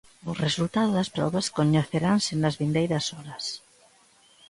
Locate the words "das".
0.97-1.11